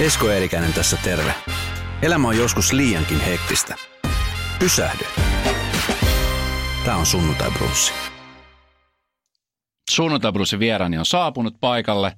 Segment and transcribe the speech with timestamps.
[0.00, 1.34] Esko Eerikäinen tässä terve.
[2.02, 3.74] Elämä on joskus liiankin hektistä.
[4.58, 5.04] Pysähdy.
[6.84, 7.92] Tämä on Sunnuntai Brunssi.
[9.90, 12.16] Sunnuntai Brunssin vieraani on saapunut paikalle.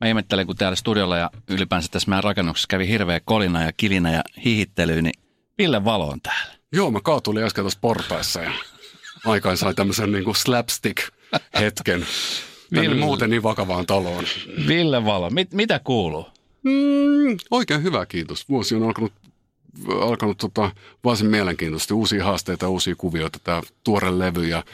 [0.00, 4.12] Mä ihmettelen, kun täällä studiolla ja ylipäänsä tässä meidän rakennuksessa kävi hirveä kolina ja kilinä
[4.12, 5.14] ja hihittely, niin
[5.58, 6.54] Ville Valo on täällä.
[6.72, 8.50] Joo, mä kaatuin äsken tuossa portaissa ja
[9.24, 12.06] aikaan sai tämmöisen niin kuin slapstick-hetken
[12.74, 13.04] tänne Ville.
[13.04, 14.24] muuten niin vakavaan taloon.
[14.68, 16.26] Ville Valo, mit, mitä kuuluu?
[16.64, 18.48] Mm, oikein hyvä, kiitos.
[18.48, 19.12] Vuosi on alkanut,
[20.00, 20.70] alkanut tota,
[21.04, 21.94] varsin mielenkiintoisesti.
[21.94, 24.64] Uusia haasteita, uusia kuvioita, tämä tuore levy ja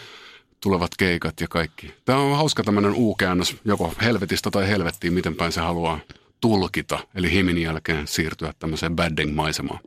[0.61, 1.95] tulevat keikat ja kaikki.
[2.05, 5.99] Tämä on hauska tämmöinen U-käännös, joko helvetistä tai helvettiin, miten päin se haluaa
[6.41, 6.99] tulkita.
[7.15, 9.81] Eli himin jälkeen siirtyä tämmöiseen badding-maisemaan.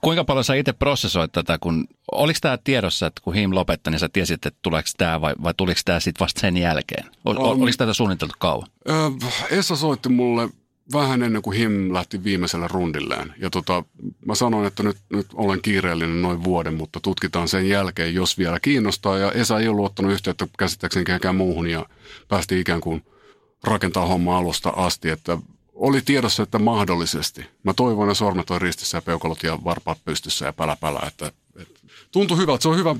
[0.00, 3.98] Kuinka paljon sä itse prosessoit tätä, kun oliko tämä tiedossa, että kun Him lopetti, niin
[3.98, 7.04] sä tiesit, että tuleeko tämä vai, vai tuliko tämä sitten vasta sen jälkeen?
[7.24, 7.38] O, On.
[7.38, 8.68] oliko tätä suunniteltu kauan?
[8.88, 9.10] Öö,
[9.50, 10.48] Essa soitti mulle
[10.92, 13.34] vähän ennen kuin Him lähti viimeiselle rundilleen.
[13.38, 13.84] Ja tota,
[14.26, 18.60] mä sanoin, että nyt, nyt olen kiireellinen noin vuoden, mutta tutkitaan sen jälkeen, jos vielä
[18.60, 19.18] kiinnostaa.
[19.18, 21.86] Ja Esa ei ollut ottanut yhteyttä käsittääkseni kenenkään muuhun ja
[22.28, 23.04] päästiin ikään kuin
[23.64, 25.10] rakentaa homma alusta asti.
[25.10, 25.38] Että
[25.74, 27.46] oli tiedossa, että mahdollisesti.
[27.62, 31.00] Mä toivon, että sormet on ristissä ja peukalot ja varpaat pystyssä ja pälä pälä.
[31.06, 31.80] Että, että
[32.12, 32.62] tuntui hyvältä.
[32.62, 32.96] Se on hyvä,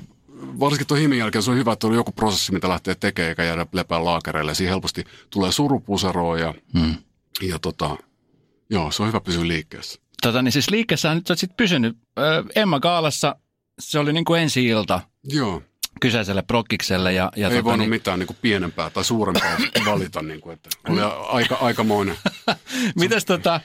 [0.59, 3.43] varsinkin tuon himin jälkeen se on hyvä, että on joku prosessi, mitä lähtee tekemään eikä
[3.43, 4.55] jäädä lepää laakereille.
[4.55, 6.95] Siinä helposti tulee surupuseroa ja Hmm.
[7.41, 7.97] Ja tota,
[8.69, 9.99] joo, se on hyvä pysyä liikkeessä.
[10.21, 11.97] Tota, niin siis liikkeessä nyt sä oot sit pysynyt.
[12.19, 13.35] Ö, Emma Gaalassa,
[13.79, 15.61] se oli niin kuin ensi-ilta Joo,
[16.01, 17.13] kyseiselle prokkikselle.
[17.13, 20.21] Ja, ja ei tota, voinut niin, mitään niin kuin pienempää tai suurempaa valita.
[20.21, 21.01] Niin kuin, että oli
[21.37, 22.17] aika, aikamoinen.
[22.95, 23.61] Mitäs tota,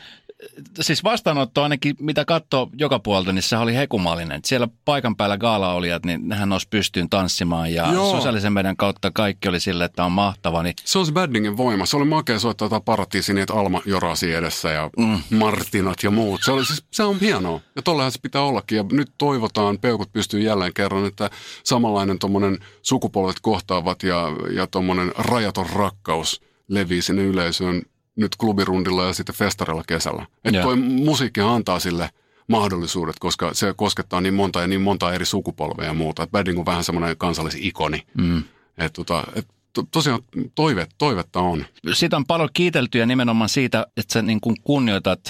[0.81, 4.41] siis vastaanotto ainakin, mitä katsoo joka puolta, niin se oli hekumallinen.
[4.45, 8.11] Siellä paikan päällä gaala-olijat, niin nehän nousi pystyyn tanssimaan ja Joo.
[8.11, 10.63] sosiaalisen median kautta kaikki oli sille, että on mahtava.
[10.63, 11.87] Niin Se on se Baddingin voima.
[11.87, 15.20] Se oli makea soittaa jotain paratiisi, niin että Alma jorasi edessä ja mm.
[15.31, 16.41] Martinat ja muut.
[16.45, 17.61] Se, oli, siis, se on hienoa.
[17.77, 18.77] Ja tollehan se pitää ollakin.
[18.77, 21.31] Ja nyt toivotaan, peukut pystyy jälleen kerran, että
[21.65, 27.83] samanlainen tuommoinen sukupolvet kohtaavat ja, ja tuommoinen rajaton rakkaus levii sinne yleisöön
[28.17, 30.27] nyt klubirundilla ja sitten festarilla kesällä.
[30.45, 30.64] Että Joo.
[30.64, 32.11] toi musiikki antaa sille
[32.48, 36.23] mahdollisuudet, koska se koskettaa niin monta ja niin monta eri sukupolvea ja muuta.
[36.23, 38.02] Et Badding on vähän semmoinen kansallisikoni.
[38.18, 38.42] mm.
[38.78, 40.20] Et tota, et to, tosiaan
[40.55, 41.67] toive, toivetta on.
[41.92, 45.20] siitä on paljon kiitelty ja nimenomaan siitä, että sä niin kuin kunnioitat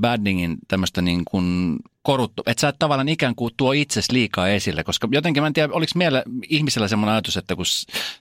[0.00, 4.84] Baddingin tämmöistä niin kuin koruttu, että sä et tavallaan ikään kuin tuo itsesi liikaa esille,
[4.84, 7.64] koska jotenkin mä en tiedä, oliko meillä ihmisellä semmoinen ajatus, että kun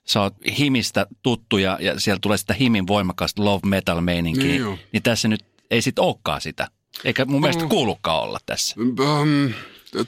[0.05, 4.63] sä oot himistä tuttu ja, ja siellä tulee sitä himin voimakasta love metal meininkiä, Niin
[4.65, 6.67] niin, niin tässä nyt ei sit olekaan sitä.
[7.03, 7.69] Eikä mun mielestä Mm.
[7.69, 8.75] kuulukaan olla tässä.
[8.79, 9.53] Um,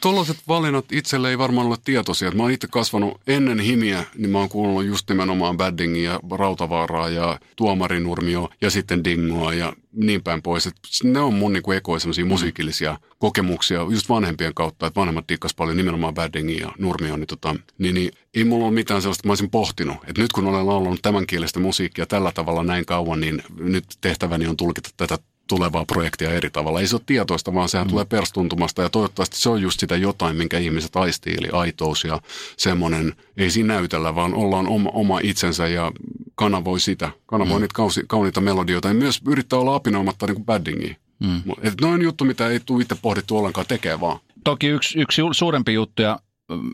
[0.01, 2.31] Tuollaiset valinnat itselle ei varmaan ole tietoisia.
[2.31, 7.39] Mä oon itse kasvanut ennen himiä, niin mä oon kuullut just nimenomaan Baddingia, Rautavaaraa ja
[7.55, 10.67] Tuomarinurmio ja sitten Dingoa ja niin päin pois.
[10.67, 15.55] Et ne on mun niinku ekoja semmoisia musiikillisia kokemuksia just vanhempien kautta, että vanhemmat dikkas
[15.55, 19.31] paljon nimenomaan Baddingia ja Nurmio, niin, tota, niin, niin ei mulla ole mitään sellaista, mä
[19.31, 19.97] olisin pohtinut.
[20.07, 24.57] Että nyt kun olen laulanut tämänkielistä musiikkia tällä tavalla näin kauan, niin nyt tehtäväni on
[24.57, 25.17] tulkita tätä
[25.47, 26.79] tulevaa projektia eri tavalla.
[26.79, 27.89] Ei se ole tietoista, vaan sehän mm.
[27.89, 32.21] tulee perstuntumasta ja toivottavasti se on just sitä jotain, minkä ihmiset aistii, eli aitous ja
[32.57, 35.91] semmoinen, ei siinä näytellä, vaan ollaan oma, oma itsensä ja
[36.35, 37.61] kanavoi sitä, kanavoi mm.
[37.61, 40.95] niitä kausi, kauniita melodioita ja myös yrittää olla apinoimatta niin kuin baddingia.
[41.19, 41.41] Mm.
[41.61, 44.19] Et noin juttu, mitä ei tule itse pohdittu ollenkaan, tekee vaan.
[44.43, 46.19] Toki yksi, yksi suurempi juttu, ja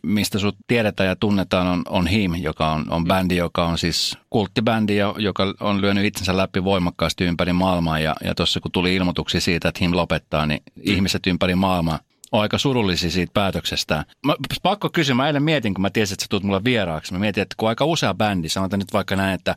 [0.04, 4.18] mistä sut tiedetään ja tunnetaan, on, on Him, joka on, on bändi, joka on siis
[4.30, 8.00] kulttibändi, jo- joka on lyönyt itsensä läpi voimakkaasti ympäri maailmaa.
[8.00, 10.82] Ja, ja tuossa kun tuli ilmoituksia siitä, että Him lopettaa, niin mm.
[10.86, 12.00] ihmiset ympäri maailmaa
[12.32, 14.06] on aika surullisia siitä päätöksestä.
[14.26, 17.14] Mä, pakko kysyä, mä eilen mietin, kun mä tiesin, että sä tulet mulle vieraaksi.
[17.14, 19.56] Mä mietin, että kun aika usea bändi, sanotaan nyt vaikka näin, että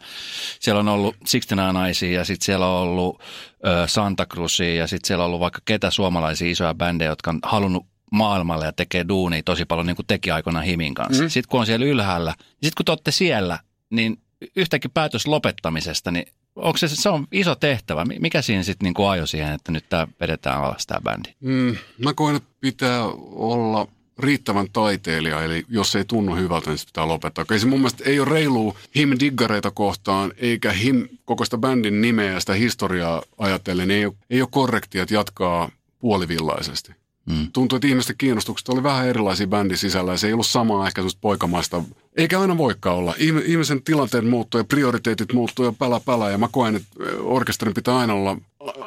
[0.60, 3.22] siellä on ollut Sixteen Naisia ja sitten siellä on ollut
[3.66, 7.38] ö, Santa Cruzia ja sitten siellä on ollut vaikka ketä suomalaisia isoja bändejä, jotka on
[7.42, 11.22] halunnut maailmalle ja tekee duunia tosi paljon niin kuin teki aikoinaan Himin kanssa.
[11.22, 11.28] Mm.
[11.28, 13.58] Sitten kun on siellä ylhäällä, niin sitten kun te olette siellä,
[13.91, 14.19] niin
[14.56, 16.26] yhtäkkiä päätös lopettamisesta, niin
[16.56, 18.04] onko se, se on iso tehtävä.
[18.04, 21.28] Mi- Mikä siinä sitten niin ajoi siihen, että nyt tämä vedetään alas tämä bändi?
[21.41, 26.86] Mm, mä koen, että pitää olla riittävän taiteilija, eli jos ei tunnu hyvältä, niin se
[26.86, 27.44] pitää lopettaa.
[27.50, 32.33] Ei se mun mielestä ei ole reilu him-diggareita kohtaan, eikä him koko sitä bändin nimeä
[32.33, 36.92] ja sitä historiaa ajatellen, ei ole, ei ole korrektia, että jatkaa puolivillaisesti.
[37.26, 37.48] Mm.
[37.53, 41.03] Tuntuu, että ihmisten kiinnostukset oli vähän erilaisia bändin sisällä ja se ei ollut samaa ehkä
[41.21, 41.82] poikamaista.
[42.16, 43.12] Eikä aina voikaan olla.
[43.12, 46.30] Ihm- Ihmisen tilanteet muuttuu ja prioriteetit muuttuu ja pälä pälä.
[46.30, 46.88] Ja mä koen, että
[47.22, 48.36] orkesterin pitää aina olla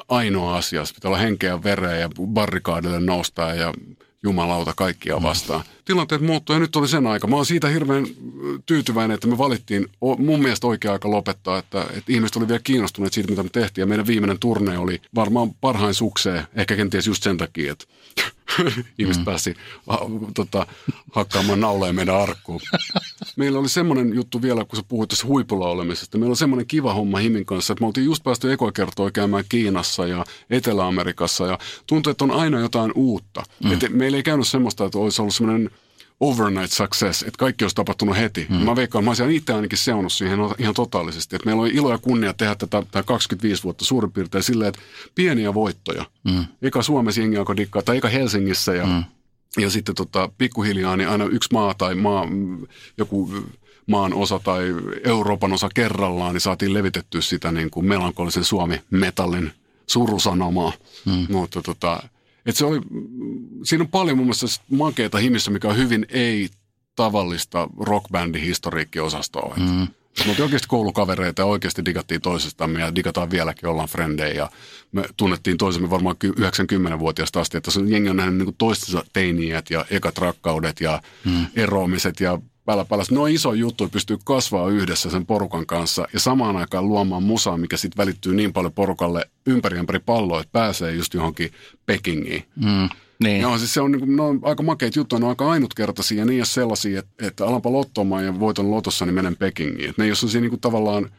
[0.10, 0.86] ainoa asia.
[0.86, 3.74] Se pitää olla henkeä vereä ja barrikaadille noustaa ja
[4.24, 5.62] jumalauta kaikkia vastaan.
[5.62, 5.72] Mm.
[5.86, 7.28] Tilanteet muuttuu ja nyt oli sen aika.
[7.28, 8.08] Mä oon siitä hirveän
[8.66, 9.88] tyytyväinen, että me valittiin
[10.18, 13.82] mun mielestä oikea aika lopettaa, että, että ihmiset oli vielä kiinnostuneet siitä, mitä me tehtiin.
[13.84, 17.86] Ja meidän viimeinen turne oli varmaan parhain sukseen, ehkä kenties just sen takia, että
[19.00, 19.26] ihmiset mm.
[19.26, 19.56] pääsi
[19.88, 20.00] ha,
[20.34, 20.68] tota,
[21.12, 22.62] hakkaamaan nauleen meidän arkkuun.
[23.36, 26.18] Meillä oli semmoinen juttu vielä, kun sä puhuit tässä huipulla olemisesta.
[26.18, 30.08] Meillä oli semmoinen kiva homma Himin kanssa, että me oltiin just päästy ekokertoa käymään Kiinassa
[30.08, 31.58] ja Etelä-Amerikassa ja
[31.88, 33.44] tuntuu, että on aina jotain uutta.
[33.64, 33.72] Mm.
[33.72, 35.70] Et meillä ei käynyt semmoista, että olisi ollut semmoinen
[36.20, 38.48] overnight success, että kaikki olisi tapahtunut heti.
[38.50, 38.56] Mm.
[38.56, 41.36] Mä veikkaan, mä olisin itse ainakin seunut siihen ihan totaalisesti.
[41.36, 44.82] Että meillä oli ilo ja kunnia tehdä tätä, tätä 25 vuotta suurin piirtein silleen, että
[45.16, 46.06] pieniä voittoja.
[46.24, 46.46] Mm.
[46.62, 49.04] Eka Suomessa jengi alkoi dikkaa, tai eka Helsingissä ja, mm.
[49.58, 52.28] ja sitten tota, pikkuhiljaa niin aina yksi maa tai maa,
[52.98, 53.32] joku
[53.88, 59.52] maan osa tai Euroopan osa kerrallaan, niin saatiin levitettyä sitä niin kuin melankolisen Suomi-metallin
[59.88, 60.72] surusanomaa.
[61.06, 61.28] Mm.
[61.30, 62.04] Mutta tota,
[62.48, 62.80] et se oli,
[63.64, 69.56] siinä on paljon mun mielestä makeita himissä, mikä on hyvin ei-tavallista rockbändin historiikkiosastoa.
[69.58, 69.88] Mm.
[70.26, 74.34] Me oltiin oikeasti koulukavereita ja oikeasti digattiin toisestamme ja digataan vieläkin, ollaan frendejä.
[74.34, 74.50] Ja
[74.92, 79.86] me tunnettiin toisemme varmaan 90-vuotiaasta asti, että se jengi on nähnyt niin toistensa teiniät ja
[79.90, 81.46] ekat rakkaudet ja mm.
[81.56, 83.14] eroamiset ja pälläpälässä.
[83.14, 87.58] Ne on iso juttu, pystyy kasvaa yhdessä sen porukan kanssa ja samaan aikaan luomaan musaa,
[87.58, 91.52] mikä sitten välittyy niin paljon porukalle ympäri ympäri palloa, että pääsee just johonkin
[91.86, 92.44] Pekingiin.
[92.56, 92.90] Mm.
[93.24, 93.42] Niin.
[93.42, 96.26] Joo, siis se on, niin ne on aika makeita juttuja, ne on aika ainutkertaisia ja
[96.26, 99.94] niin jos sellaisia, että, että alanpa lottomaan ja voiton lotossa, niin menen Pekingiin.
[99.98, 101.10] Ne ei ole sellaisia niin kuin tavallaan,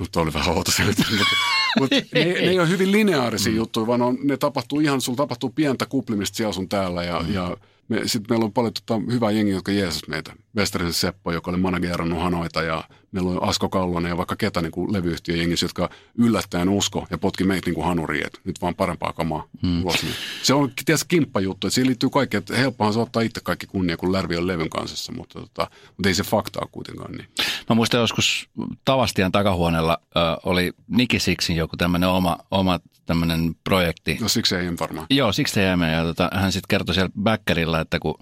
[0.00, 1.02] no toi oli vähän outo mutta,
[1.80, 3.56] mutta ne, ne, ei ole hyvin lineaarisia mm.
[3.56, 7.34] juttuja, vaan on, ne tapahtuu ihan, sulla tapahtuu pientä kuplimista siellä sun täällä ja, mm.
[7.34, 7.56] ja
[7.88, 10.32] me, sitten meillä on paljon tota, hyvää jengiä, jotka jeesas meitä.
[10.56, 14.92] Westerisen Seppo, joka oli managerannut Hanoita ja meillä on Asko Kallonen ja vaikka ketä niin
[14.92, 19.12] levyyhtiö jengissä, jotka yllättäen usko ja potki meitä niin kuin hanuriin, että nyt vaan parempaa
[19.12, 19.82] kamaa hmm.
[19.82, 20.02] ulos.
[20.02, 20.14] Niin.
[20.42, 23.96] Se on tietysti kimppajuttu, että siihen liittyy kaikki, että helppohan se ottaa itse kaikki kunnia,
[23.96, 27.28] kun Lärvi on levyn kanssa, mutta, tota, mutta ei se faktaa kuitenkaan niin.
[27.68, 28.48] Mä muistan joskus
[28.84, 34.18] Tavastian takahuoneella äh, oli Niki Sixin joku tämmöinen oma, oma tämmöinen projekti.
[34.20, 35.06] No siksi ei varmaan.
[35.10, 38.14] Joo, siksi ei ja tota, hän sitten kertoi siellä Bäkkärillä, että kun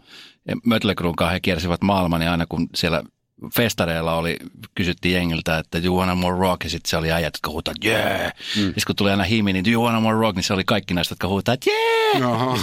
[0.66, 0.94] Mötley
[1.32, 3.02] he kiersivät maailman, niin aina kun siellä
[3.56, 4.36] festareilla oli,
[4.74, 8.32] kysyttiin jengiltä, että you wanna more rock, ja sitten se oli äijät, jotka huutaa, yeah.
[8.56, 8.62] Mm.
[8.62, 11.12] Sitten kun tuli aina himi, niin you wanna more rock, niin se oli kaikki näistä,
[11.12, 12.00] jotka huutaa, yeah.
[12.18, 12.56] No.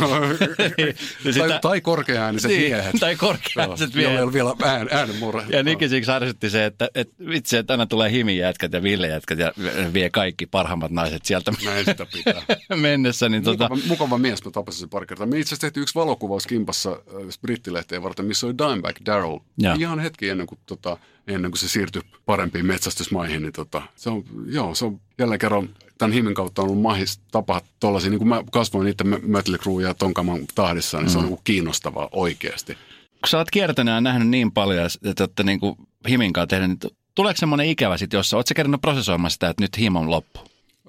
[1.38, 2.96] tai, tai korkea-ääniset niin, miehet.
[3.00, 4.16] Tai korkea-ääniset miehet.
[4.16, 5.44] Jolla vielä ään, äänenmurre.
[5.50, 9.52] Ja Nikisiksi ärsytti se, että, että vitsi, että aina tulee himi-jätkät ja ville-jätkät ja
[9.94, 12.42] vie kaikki parhaimmat naiset sieltä Näin sitä pitää.
[12.76, 13.30] mennessä.
[13.30, 13.88] Niin mukava, tota...
[13.88, 15.28] mukava mies, mä tapasin sen pari kertaa.
[15.28, 16.98] Me itse asiassa tehtiin yksi valokuvaus Kimpassa äh,
[17.42, 19.40] brittilehteen varten, missä oli Dimebag Daryl.
[19.80, 20.98] Ihan hetki ennen kuin tota,
[21.28, 25.70] ennen kuin se siirtyi parempiin metsästysmaihin, niin tota, se on, joo, se on jälleen kerran
[25.98, 29.84] tämän himin kautta on ollut mahis tapa tuollaisia, niin kuin mä kasvoin niitä Mötley Crue
[29.84, 31.12] ja Tonkaman tahdissa, niin mm.
[31.12, 32.74] se on niin kiinnostavaa oikeasti.
[32.74, 35.76] Kun sä oot kiertänyt ja nähnyt niin paljon, että olette niin kuin
[36.10, 39.64] himin kanssa tehnyt, niin tuleeko semmoinen ikävä sitten, jossa oot sä kerännyt prosessoimaan sitä, että
[39.64, 40.40] nyt him on loppu?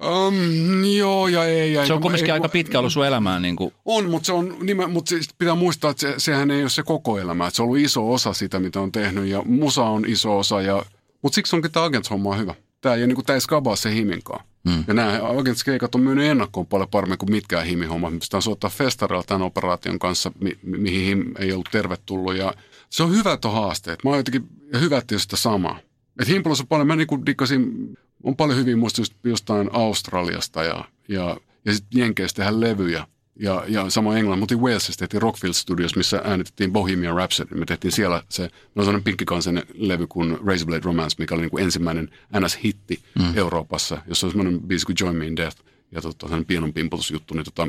[0.05, 1.73] Um, joo ja ei.
[1.73, 3.41] Ja se on kumminkin aika pitkä ollut sun elämään.
[3.41, 3.73] Niin kuin.
[3.85, 4.57] On, mutta, se on,
[4.87, 7.47] mutta siis pitää muistaa, että se, sehän ei ole se koko elämä.
[7.47, 10.61] Että se on ollut iso osa sitä, mitä on tehnyt ja musa on iso osa.
[10.61, 10.85] Ja,
[11.21, 12.55] mutta siksi onkin tämä Agents-homma hyvä.
[12.81, 14.45] Tämä ei, niin kuin, tämä ei skabaa se himinkaan.
[14.69, 14.83] Hmm.
[14.87, 18.13] Ja nämä Agents-keikat on myynyt ennakkoon paljon paremmin kuin mitkään himihommat.
[18.13, 22.35] Me pystytään soittaa festarilla tämän operaation kanssa, mi- mihin him ei ollut tervetullut.
[22.35, 22.53] Ja
[22.89, 24.03] se on hyvä tuo haasteet.
[24.03, 25.79] Mä oon jotenkin, ja hyvä, että sitä samaa.
[26.19, 27.93] Että Himpulossa on paljon, mä niin dikkasin
[28.23, 33.07] on paljon hyviä muista just jostain Australiasta ja, ja, ja sitten Jenkeistä tehdään levyjä.
[33.41, 37.55] Ja, ja sama Englannin, mutta Walesissa tehtiin Rockfield Studios, missä äänitettiin Bohemian Rhapsody.
[37.55, 41.63] Me tehtiin siellä se, no sellainen pinkkikansen levy kuin Razorblade Romance, mikä oli niin kuin
[41.63, 42.09] ensimmäinen
[42.39, 43.37] NS-hitti mm.
[43.37, 45.57] Euroopassa, jossa on semmoinen biisi kuin Join Me in Death
[45.91, 47.33] ja tota, sellainen pienon pimputusjuttu.
[47.33, 47.67] Niin tota,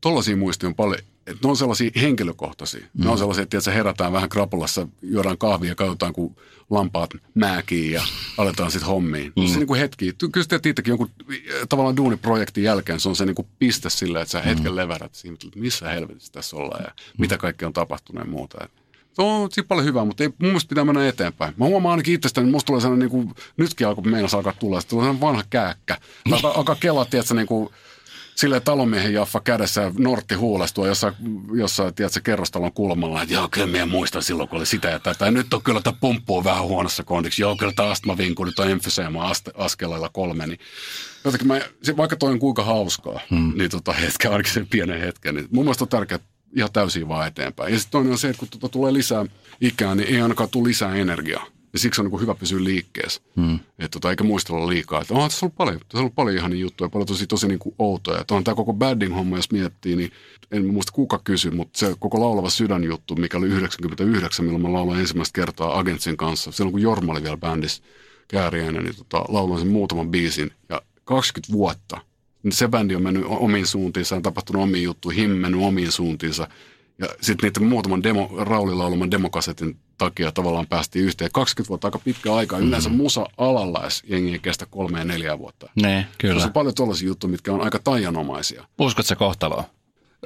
[0.00, 0.98] tollaisia muistia on paljon
[1.30, 2.80] että ne on sellaisia henkilökohtaisia.
[2.80, 3.04] Mm.
[3.04, 3.18] Ne on mm.
[3.18, 6.36] sellaisia, että se herätään vähän krapulassa, juodaan kahvia ja katsotaan, kun
[6.70, 8.02] lampaat määkii ja
[8.38, 9.32] aletaan sitten hommiin.
[9.36, 9.46] Mm.
[9.46, 10.14] Se niin kuin hetki.
[10.32, 11.10] Kyllä sä itsekin jonkun
[11.68, 14.76] tavallaan duuniprojektin jälkeen se on se niin kuin piste sillä, että sä hetken mm.
[14.76, 17.20] levärät siinä, että missä helvetissä tässä ollaan ja mm.
[17.20, 18.68] mitä kaikkea on tapahtunut ja muuta.
[19.12, 21.54] Se on siinä paljon hyvää, mutta ei, mun mielestä pitää mennä eteenpäin.
[21.56, 24.80] Mä huomaan ainakin itsestäni, että musta tulee sellainen, niin kuin, nytkin alkoi meinas alkaa tulla,
[24.80, 25.96] se tulee sellainen vanha kääkkä.
[26.32, 27.70] Alkaa, alkaa kelaa, tiedätkö, niin kuin,
[28.38, 31.14] sille talonmiehen jaffa kädessä nortti huulestua jossain,
[31.54, 35.24] jossain tiedätkö, kerrostalon kulmalla, että joo, kyllä minä muistan silloin, kun oli sitä ja tätä.
[35.24, 37.42] Ja nyt on kyllä, että pumppuu vähän huonossa kondiksi.
[37.42, 40.46] Joo, kyllä tämä astmavinku, nyt on emfyseema askeleella kolme.
[40.46, 40.58] Niin
[41.24, 43.52] jotenkin mä, se, vaikka toi on kuinka hauskaa, hmm.
[43.56, 46.20] niin tota hetken, ainakin sen pienen hetken, niin mun mielestä on tärkeää
[46.56, 47.72] ihan täysin vaan eteenpäin.
[47.72, 49.26] Ja sitten toinen on se, että kun tuota tulee lisää
[49.60, 51.46] ikää, niin ei ainakaan tule lisää energiaa.
[51.72, 53.22] Ja siksi on niin kuin hyvä pysyä liikkeessä.
[53.36, 53.58] Mm.
[53.78, 55.00] Et tota, eikä muistella liikaa.
[55.00, 57.58] Että onhan tässä ollut paljon, tässä on ollut paljon ihania juttuja, paljon tosi, tosi niin
[57.58, 58.24] kuin outoja.
[58.30, 60.12] On tämä koko badding homma, jos miettii, niin
[60.50, 64.72] en muista kuka kysyi, mutta se koko laulava sydän juttu, mikä oli 99, milloin mä
[64.72, 66.52] lauloin ensimmäistä kertaa Agentsin kanssa.
[66.52, 67.82] Silloin kun Jorma oli vielä bändissä
[68.28, 70.50] kääriäinen, niin tota, lauloin sen muutaman biisin.
[70.68, 72.00] Ja 20 vuotta.
[72.42, 76.48] Niin se bändi on mennyt omiin suuntiinsa, on tapahtunut omiin juttuihin, mennyt omiin suuntiinsa.
[76.98, 81.30] Ja sitten niiden muutaman demo, Raulilla oleman demokasetin takia tavallaan päästiin yhteen.
[81.32, 82.56] 20 vuotta aika pitkä aika.
[82.56, 82.68] Mm-hmm.
[82.68, 85.70] Yleensä musa-alalla jengi ei kestä kolme ja neljä vuotta.
[85.82, 86.34] Ne, kyllä.
[86.34, 88.64] Tässä on paljon tuollaisia juttuja, mitkä on aika taianomaisia.
[88.78, 89.64] Uskot se kohtaloon?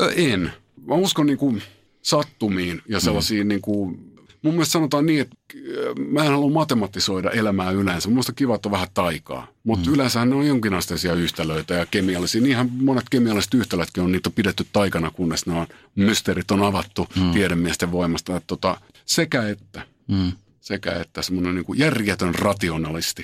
[0.00, 0.52] Ö, en.
[0.86, 1.58] Mä uskon niinku
[2.02, 3.48] sattumiin ja sellaisiin mm.
[3.48, 3.86] niinku,
[4.42, 5.36] mun mielestä sanotaan niin, että
[6.08, 8.08] mä en halua matematisoida elämää yleensä.
[8.08, 9.46] Minusta kiva, että on vähän taikaa.
[9.64, 9.94] Mutta mm.
[9.94, 12.42] yleensä ne on jonkinasteisia yhtälöitä ja kemiallisia.
[12.42, 17.08] Niinhän monet kemialliset yhtälötkin on, niitä on pidetty taikana, kunnes ne on, mysteerit on avattu
[17.16, 17.32] mm.
[17.32, 18.36] tiedemiesten voimasta.
[18.36, 19.86] Että tota, sekä että.
[20.08, 20.32] Mm.
[20.60, 23.22] Sekä että semmoinen niin järjetön rationalisti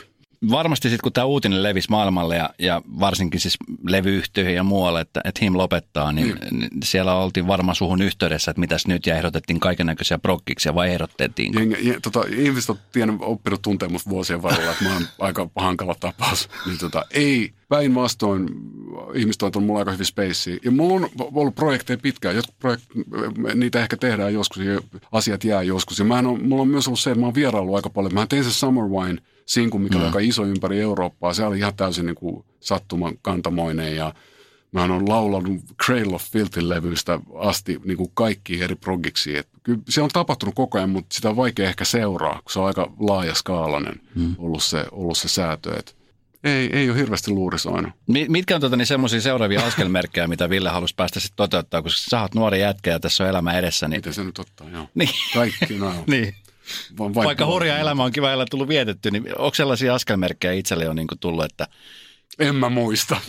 [0.50, 3.56] varmasti sitten kun tämä uutinen levisi maailmalle ja, ja varsinkin siis
[3.88, 6.58] levyyhtiöihin ja muualle, että, että HIM lopettaa, niin, mm.
[6.58, 10.90] niin siellä oltiin varmaan suhun yhteydessä, että mitäs nyt ja ehdotettiin kaiken näköisiä prokkiksi vai
[10.90, 11.54] ehdotettiin?
[12.02, 16.48] tota, ihmiset on tiennyt, oppinut tuntemus vuosien varrella, että mä oon aika hankala tapaus.
[16.66, 18.48] Niin tota, ei, päinvastoin
[19.14, 20.58] ihmiset on tullut mulla aika hyvin spacea.
[20.64, 22.36] Ja mulla on ollut projekteja pitkään.
[22.36, 22.84] Jotkut projekt,
[23.54, 24.80] niitä ehkä tehdään joskus ja
[25.12, 25.98] asiat jää joskus.
[25.98, 28.14] Ja mä on, mulla on myös ollut se, että mä oon vieraillut aika paljon.
[28.14, 30.00] Mä tein se Summer Wine– sinkun, mikä mm.
[30.00, 31.34] oli aika iso ympäri Eurooppaa.
[31.34, 34.14] Se oli ihan täysin niin kuin sattuman kantamoinen ja
[34.72, 39.36] mä oon laulanut Cradle of Filthin levyistä asti niin kuin kaikki eri progiksi.
[39.36, 42.58] Et kyllä se on tapahtunut koko ajan, mutta sitä on vaikea ehkä seuraa, kun se
[42.58, 44.34] on aika laaja skaalainen mm.
[44.38, 45.78] ollut, se, ollut se säätö.
[45.78, 45.96] Et
[46.44, 47.92] ei, ei ole hirveästi luurisoinut.
[48.28, 52.20] Mitkä on tota, niin semmoisia seuraavia askelmerkkejä, mitä Ville halusi päästä sitten toteuttaa, koska sä
[52.20, 53.88] oot nuori jätkä ja tässä on elämä edessä.
[53.88, 53.98] Niin...
[53.98, 54.88] Miten se nyt ottaa, joo.
[54.94, 55.10] Niin.
[55.34, 56.04] Kaikki näin.
[56.10, 56.34] niin.
[56.98, 61.08] Vaikka, Vaikka hurja elämä on kiva tullut vietetty, niin onko sellaisia askelmerkkejä itselle on niin
[61.20, 61.66] tullut, että
[62.38, 63.20] en mä muista.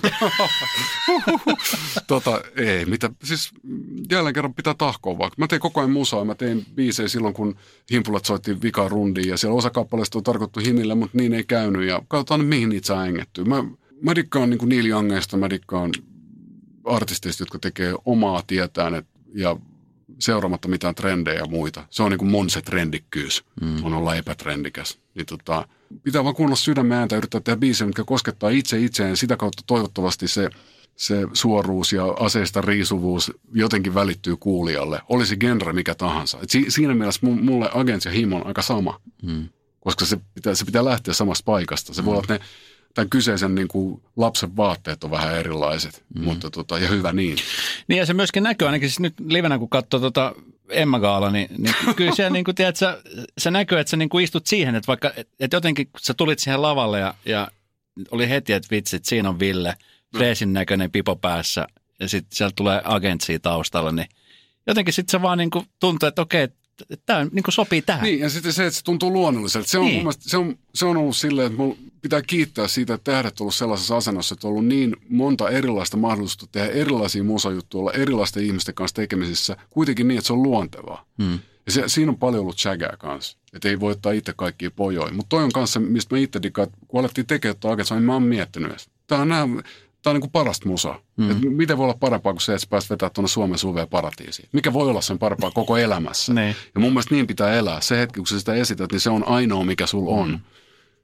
[2.08, 3.50] tota, ei, mitä, siis
[4.12, 5.36] jälleen kerran pitää tahkoa vaikka.
[5.38, 7.56] Mä tein koko ajan musaa, mä tein biisejä silloin, kun
[7.92, 11.88] Himpulat soitti vika rundiin ja siellä osa kappaleista on tarkoittu himille, mutta niin ei käynyt
[11.88, 13.46] ja katsotaan mihin niitä saa engettyä.
[13.46, 13.64] Mä,
[14.02, 15.92] mä dikkaan niin Neil Youngista, mä dikkaan
[16.84, 19.58] artisteista, jotka tekee omaa tietään et, ja
[20.20, 21.86] seuraamatta mitään trendejä ja muita.
[21.90, 23.86] Se on niin kuin mun se trendikkyys, mm.
[23.86, 25.00] on olla epätrendikäs.
[25.16, 25.68] Niin tota,
[26.04, 29.18] pitää vaan kuunnella sydämen ääntä, yrittää tehdä biisejä, mitkä koskettaa itse itseään.
[29.18, 30.50] Sitä kautta toivottavasti se,
[30.96, 35.02] se suoruus ja aseista riisuvuus jotenkin välittyy kuulijalle.
[35.10, 36.40] Olisi genre mikä tahansa.
[36.44, 39.02] Et si, siinä mielessä mulle Agents ja Him on aika sama.
[39.24, 39.50] Mm.
[39.80, 41.94] Koska se pitää, se pitää lähteä samasta paikasta.
[41.94, 42.06] Se mm.
[42.06, 42.40] voi olla, että ne
[42.94, 46.24] tämän kyseisen niin kuin lapsen vaatteet on vähän erilaiset, mm.
[46.24, 47.38] mutta tota, ja hyvä niin.
[47.88, 50.36] Niin ja se myöskin näkyy ainakin siis nyt livenä, kun katsoo tota
[50.70, 53.02] Emma Gaala, niin, niin kyllä siellä niin kuin, tiedät, sä,
[53.38, 56.62] se näkyy, että sä niin kuin istut siihen, että vaikka, että jotenkin sä tulit siihen
[56.62, 57.48] lavalle ja, ja
[58.12, 59.76] oli heti, että vitsit, siinä on Ville,
[60.18, 61.68] freesin näköinen pipo päässä
[62.00, 64.08] ja sitten sieltä tulee agentsia taustalla, niin
[64.68, 66.48] jotenkin sitten se vaan niin kuin tuntuu, että okei,
[67.06, 68.04] tämä niin sopii tähän.
[68.04, 69.68] Niin, ja sitten se, että se tuntuu luonnolliselta.
[69.68, 69.98] Se on, niin.
[69.98, 73.44] mielestä, se on, se on ollut silleen, että mulla pitää kiittää siitä, että tähdet on
[73.44, 78.44] ollut sellaisessa asennossa, että on ollut niin monta erilaista mahdollisuutta tehdä erilaisia musajuttuja, olla erilaisten
[78.44, 81.06] ihmisten kanssa tekemisissä, kuitenkin niin, että se on luontevaa.
[81.24, 81.40] Hmm.
[81.66, 83.38] Ja se, siinä on paljon ollut chagää kanssa.
[83.54, 85.14] Että ei voi ottaa itse kaikkia pojoja.
[85.14, 88.24] Mutta toi on kanssa, mistä mä itse dikaan, kun alettiin tekemään tuota niin mä oon
[88.24, 88.90] miettinyt.
[89.08, 89.48] Tämä on nämä
[90.02, 91.00] tämä on niin kuin parasta musaa.
[91.18, 91.32] Mm.
[91.32, 94.50] Et miten voi olla parempaa kuin se, että sä pääset vetää tuonne Suomen suveen paratiisiin?
[94.52, 96.34] Mikä voi olla sen parempaa koko elämässä?
[96.34, 96.56] niin.
[96.76, 97.82] Ja mun mielestä niin pitää elää.
[97.82, 100.30] Se hetki, kun sä sitä esität, niin se on ainoa, mikä sul on.
[100.30, 100.40] Mm.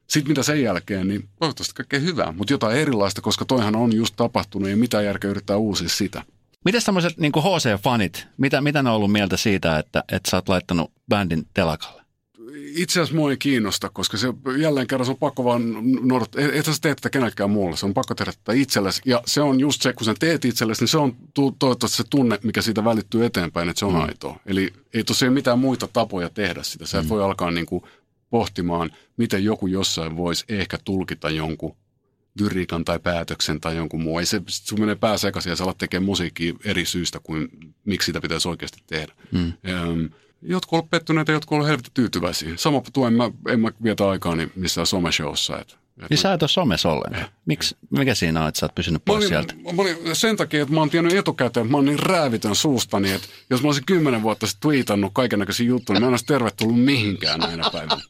[0.07, 4.15] Sitten mitä sen jälkeen, niin toivottavasti kaikkea hyvää, mutta jotain erilaista, koska toihan on just
[4.17, 6.23] tapahtunut ja mitä järkeä yrittää uusia sitä.
[6.65, 10.49] Miten tämmöiset niin HC-fanit, mitä, mitä ne on ollut mieltä siitä, että, että sä oot
[10.49, 12.04] laittanut bändin telakalle?
[12.75, 15.61] Itse asiassa mua ei kiinnosta, koska se jälleen kerran se on pakko vaan
[16.01, 16.41] noudattaa.
[16.53, 19.01] Et sä teet tätä kenellekään muulle, se on pakko tehdä tätä itsellesi.
[19.05, 21.15] Ja se on just se, kun sä teet itsellesi, niin se on
[21.59, 24.01] toivottavasti se tunne, mikä siitä välittyy eteenpäin, että se on mm.
[24.01, 24.39] aitoa.
[24.45, 26.85] Eli ei tosiaan mitään muita tapoja tehdä sitä.
[26.85, 27.09] Sä et mm.
[27.09, 27.83] voi alkaa niin kuin
[28.29, 31.75] pohtimaan, miten joku jossain voisi ehkä tulkita jonkun
[32.39, 34.19] lyriikan tai päätöksen tai jonkun muu.
[34.19, 37.47] Ei se, sun menee pää sekaisin ja sä alat tekemään musiikkia eri syystä kuin
[37.85, 39.13] miksi sitä pitäisi oikeasti tehdä.
[39.31, 39.53] Mm.
[39.89, 40.09] Um,
[40.47, 42.53] jotkut ovat pettyneitä, jotkut ovat helvetti tyytyväisiä.
[42.55, 45.59] Sama tuen mä, en mä vietä aikaa niin missään someshowssa.
[45.59, 47.23] Et, et niin sä et ole somessa ollenkaan.
[47.23, 47.29] Eh.
[47.45, 49.53] Miksi, mikä siinä on, että sä oot pysynyt pois olin, sieltä?
[49.75, 53.11] Mä olin, sen takia, että mä oon tiennyt etukäteen, että mä oon niin räävitön suustani,
[53.11, 56.25] että jos mä olisin kymmenen vuotta sitten tweetannut kaiken näköisiä juttuja, niin mä en olisi
[56.25, 58.01] tervetullut mihinkään näinä päivänä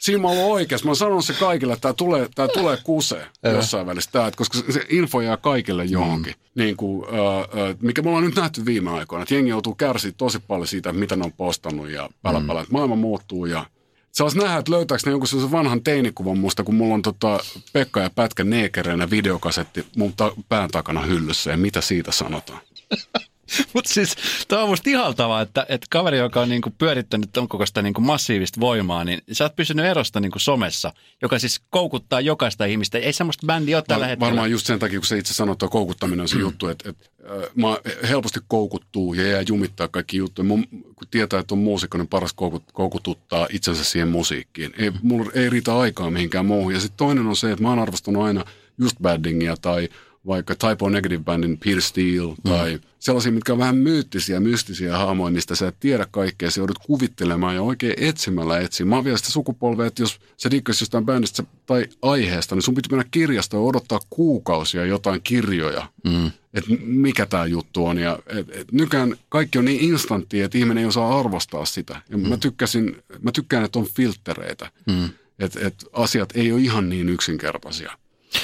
[0.00, 0.84] siinä mä oon oikeassa.
[0.84, 4.58] Mä oon sanonut se kaikille, että tämä tulee, tää tulee kuseen jossain välissä, tää, koska
[4.70, 6.32] se info jää kaikille johonkin.
[6.32, 6.62] Mm.
[6.62, 10.38] Niin kuin, äh, mikä me ollaan nyt nähty viime aikoina, että jengi joutuu kärsiä tosi
[10.38, 12.46] paljon siitä, mitä ne on postannut ja pälä, mm.
[12.70, 13.66] maailma muuttuu ja
[14.12, 17.40] Saas nähdä, että löytääkö ne jonkun sellaisen vanhan teinikuvan musta, kun mulla on tota
[17.72, 22.60] Pekka ja Pätkä neekereinä videokasetti mun ta- pään takana hyllyssä ja mitä siitä sanotaan.
[23.74, 24.16] Mutta siis
[24.48, 28.60] tämä on musta ihaltavaa, että, että kaveri, joka on niinku pyörittänyt ton kokoista niinku massiivista
[28.60, 30.92] voimaa, niin sä oot pysynyt erosta niinku somessa,
[31.22, 32.98] joka siis koukuttaa jokaista ihmistä.
[32.98, 34.26] Ei semmoista bändiä ole tällä Var, hetkellä.
[34.30, 37.04] varmaan just sen takia, kun se itse sanoo, että koukuttaminen on se juttu, että, että
[37.30, 37.78] äh, mä
[38.08, 40.48] helposti koukuttuu ja jää jumittaa kaikki juttuja.
[40.48, 44.72] Mun, kun tietää, että on muusikko, niin paras koukut, koukututtaa itsensä siihen musiikkiin.
[44.78, 46.74] Ei, mulla ei riitä aikaa mihinkään muuhun.
[46.74, 48.44] Ja sitten toinen on se, että mä oon arvostanut aina
[48.78, 49.88] just Baddingia tai
[50.26, 52.80] vaikka Typo Negative Bandin Peter Steele tai mm.
[52.98, 57.54] sellaisia, mitkä on vähän myyttisiä, mystisiä hahmoja, mistä sä et tiedä kaikkea, sä joudut kuvittelemaan
[57.54, 58.86] ja oikein etsimällä etsiä.
[58.86, 62.74] Mä oon vielä sitä sukupolvea, että jos sä dikkasit jostain bändistä tai aiheesta, niin sun
[62.74, 66.30] piti mennä kirjastoon ja odottaa kuukausia jotain kirjoja, mm.
[66.54, 67.98] että mikä tämä juttu on.
[67.98, 72.02] Ja et, et, nykään kaikki on niin instanttia, että ihminen ei osaa arvostaa sitä.
[72.10, 72.28] Ja mm.
[72.28, 74.70] mä, tykkäsin, mä tykkään, että on filttereitä.
[74.86, 75.08] Mm.
[75.38, 77.92] Että et asiat ei ole ihan niin yksinkertaisia.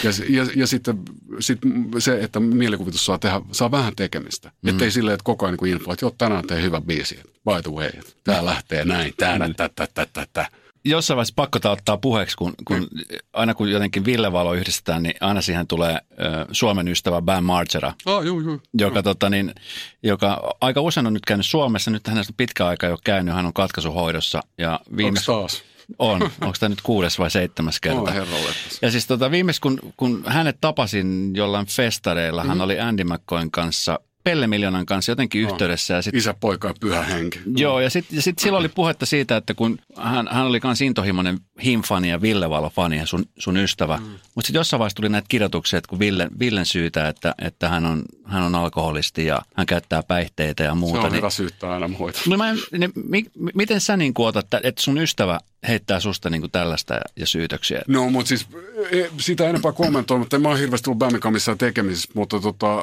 [0.05, 0.99] Ja, ja, ja sitten
[1.41, 1.59] sit
[1.99, 4.53] se, että mielikuvitus saa, tehdä, saa vähän tekemistä.
[4.63, 4.69] Mm.
[4.71, 7.15] Että ei silleen, että koko ajan niin info, että joo, tänään tee hyvä biisi.
[7.25, 7.91] By the way,
[8.25, 10.49] tämä lähtee näin, tää, tää, tää, tää, tää, tää.
[10.85, 12.89] Jossain vaiheessa pakko ottaa puheeksi, kun, kun
[13.33, 17.93] aina kun jotenkin Ville Valo yhdistetään, niin aina siihen tulee ö, Suomen ystävä Bam Margera,
[18.07, 18.59] Ah, joo, joo.
[18.75, 19.55] joka, tota, niin,
[20.03, 21.91] joka aika usein on nyt käynyt Suomessa.
[21.91, 24.43] Nyt hänestä on pitkä aika jo käynyt, hän on katkaisuhoidossa.
[24.59, 25.63] Ja viimeis, taas?
[25.99, 28.01] On, onko tämä nyt kuudes vai seitsemäs kerta?
[28.01, 28.51] Oh, herralle.
[28.83, 32.49] Ja siis tota, viimeis kun, kun hänet tapasin jollain festareilla, mm-hmm.
[32.49, 35.95] hän oli Andy McCoyn kanssa, Pelle Miljoonan kanssa jotenkin yhteydessä.
[35.95, 37.41] Ja sit, Isä, poika ja pyhä henki.
[37.57, 41.39] joo, ja sitten sit silloin oli puhetta siitä, että kun hän, hän oli myös intohimoinen
[41.65, 43.97] Him-fani ja Ville Valo-fani ja sun, sun ystävä.
[43.97, 44.03] Mm.
[44.05, 47.87] Mutta sitten jossain vaiheessa tuli näitä kirjoituksia, että kun Ville, Villen syytä, että, että hän,
[47.87, 51.01] on, hän on alkoholisti ja hän käyttää päihteitä ja Se muuta.
[51.01, 52.21] on niin, hyvä syyttää aina muita.
[52.29, 56.31] No mä en, niin, mi, mi- miten sä niin otat, että sun ystävä heittää susta
[56.31, 57.83] niin tällaista ja, ja syytöksiä?
[57.89, 58.47] No, mutta siis
[58.91, 62.83] e, sitä enempää kommentoi, mutta en mä oon hirveästi ollut missään tekemisissä, mutta tota,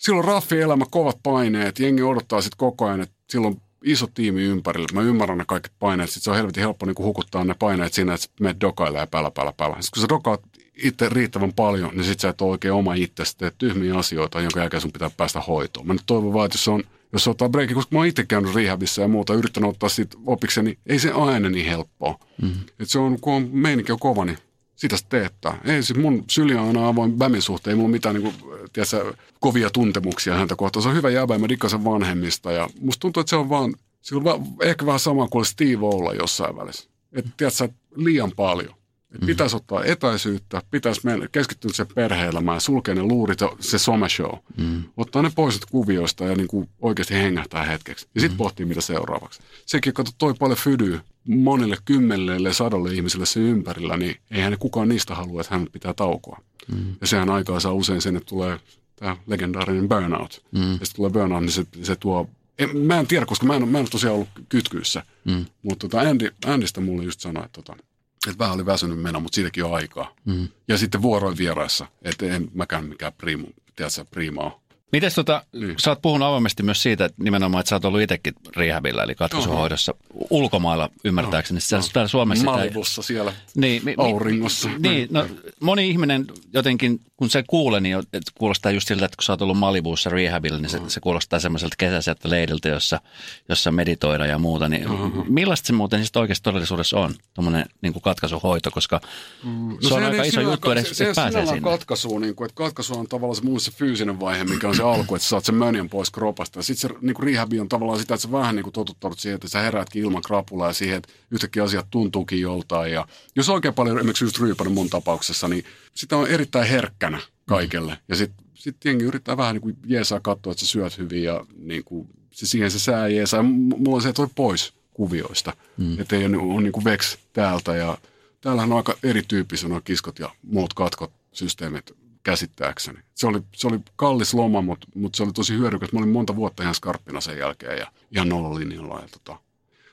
[0.00, 4.88] silloin raffi elämä, kovat paineet, jengi odottaa sitten koko ajan, että silloin iso tiimi ympärillä.
[4.92, 8.14] Mä ymmärrän ne kaikki paineet, sitten se on helvetin helppo niin hukuttaa ne paineet siinä,
[8.14, 9.76] että sä menet dokailemaan ja pälä, pälä, pälä.
[9.80, 10.40] Sitten kun sä dokaat
[10.82, 14.60] itse riittävän paljon, niin sit sä et ole oikein oma itse, teet tyhmiä asioita, jonka
[14.60, 15.86] jälkeen sun pitää päästä hoitoon.
[15.86, 18.26] Mä nyt toivon vaan, että jos se on jos ottaa breikki, koska mä oon itse
[18.26, 22.18] käynyt rehabissa ja muuta, yrittänyt ottaa siitä opikseni, niin ei se aina niin helppoa.
[22.42, 22.60] Mm-hmm.
[22.80, 24.38] Et se on, kun on meininki on kova, niin
[24.80, 25.58] sitä se teettää.
[25.64, 29.70] Ei siis mun syli on avoin Bämin suhteen, ei mulla mitään niin kuin, tiedätkö, kovia
[29.70, 30.82] tuntemuksia häntä kohtaan.
[30.82, 33.74] Se on hyvä jäbä mä dikkaan sen vanhemmista ja musta tuntuu, että se on vaan,
[34.02, 36.90] sillä on ehkä vähän sama kuin Steve Olla jossain välissä.
[37.12, 38.74] Että tiedätkö, liian paljon.
[39.14, 44.32] Et pitäisi ottaa etäisyyttä, pitäisi mennä, keskittyä sen perhe-elämään, sulkea ne luurit ja se someshow.
[44.56, 44.82] Mm.
[44.96, 48.08] Ottaa ne pois kuvioista ja niin kuin oikeasti hengähtää hetkeksi.
[48.14, 48.38] Ja sitten mm.
[48.38, 49.40] pohtii, mitä seuraavaksi.
[49.66, 55.14] Sekin, kato, toi paljon fydyy monille kymmenelle, sadalle ihmiselle se ympärillä, niin eihän kukaan niistä
[55.14, 56.40] halua, että hän pitää taukoa.
[56.72, 56.94] Mm.
[57.00, 58.60] Ja sehän aikaa saa usein sen, että tulee
[58.96, 60.44] tämä legendaarinen burnout.
[60.52, 60.60] Mm.
[60.60, 62.28] Ja sitten tulee burnout, niin se, se tuo
[62.60, 65.02] en, mä en tiedä, koska mä en, mä en ole tosiaan ollut kytkyissä.
[65.24, 65.46] Mm.
[65.62, 67.82] Mutta tota Andy, Andystä mulle just sanoi, että, tota,
[68.28, 70.14] että vähän oli väsynyt meno, mutta siitäkin on aikaa.
[70.24, 70.48] Mm.
[70.68, 74.52] Ja sitten vuoroin vieraissa, että en mäkään mikään primu, tiedätkö, prima ole.
[74.92, 75.74] Miten tota, niin.
[75.78, 79.14] sä oot puhunut avoimesti myös siitä, että nimenomaan, että sä oot ollut itsekin rehabilla, eli
[79.14, 79.94] katkaisuhoidossa
[80.30, 81.60] ulkomailla ymmärtääkseni.
[81.60, 84.70] Sä, täällä Suomessa sitä Malvussa siellä niin, mi, mi, auringossa.
[84.78, 85.26] Niin, no,
[85.60, 87.96] moni ihminen jotenkin, kun se kuulee, niin
[88.34, 91.74] kuulostaa just siltä, että kun sä oot ollut Malibuussa rehabilla, niin se, se kuulostaa semmoiselta
[91.78, 93.00] kesäiseltä leidiltä, jossa,
[93.48, 94.68] jossa meditoidaan ja muuta.
[94.68, 94.86] Niin
[95.28, 99.00] millaista se muuten sitten oikeasti todellisuudessa on, tuommoinen niin katkaisuhoito, koska
[99.44, 101.70] No se on aika ei iso juttu edes, se, se, että se pääsee sinne.
[101.70, 104.82] katkaisu, niin kuin, että katkaisu on tavallaan se, muun se fyysinen vaihe, mikä on se
[104.82, 106.58] alku, että sä saat sen mönjän pois kropasta.
[106.58, 109.18] Ja sitten se niin kuin rehabi on tavallaan sitä, että sä vähän niin kuin totuttaudut
[109.18, 112.92] siihen, että sä heräätkin ilman krapulaa ja siihen, että yhtäkkiä asiat tuntuukin joltain.
[112.92, 113.06] Ja
[113.36, 117.98] jos oikein paljon esimerkiksi just ryypänyt mun tapauksessa, niin sitä on erittäin herkkänä kaikelle.
[118.08, 121.46] Ja sitten sit jengi yrittää vähän niin kuin jeesaa katsoa, että sä syöt hyvin ja
[121.56, 123.42] niin kuin, se siihen se sää jeesaa.
[123.42, 125.52] Mulla on se, että toi pois kuvioista.
[125.76, 126.00] Mm.
[126.00, 127.98] Että ei ole, on niin kuin veks täältä ja
[128.40, 132.98] täällähän on aika erityyppisiä nuo kiskot ja muut katkot systeemit käsittääkseni.
[133.14, 135.92] Se oli, se oli kallis loma, mutta, mutta se oli tosi hyödykäs.
[135.92, 139.00] Mä olin monta vuotta ihan skarppina sen jälkeen ja ihan nollalinjalla.
[139.00, 139.40] Ja tota.